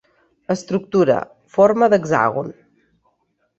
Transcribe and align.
Estructura: 0.55 1.19
forma 1.59 1.91
d'hexàgon. 1.95 2.53